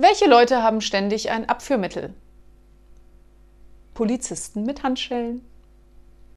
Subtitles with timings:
[0.00, 2.14] Welche Leute haben ständig ein Abführmittel?
[3.94, 5.44] Polizisten mit Handschellen.